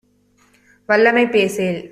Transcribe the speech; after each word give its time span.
வல்லமை 0.89 1.25
பேசேல். 1.27 1.79